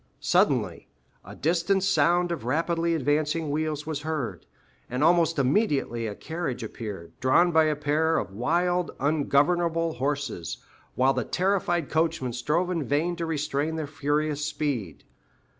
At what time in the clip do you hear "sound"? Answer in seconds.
1.83-2.31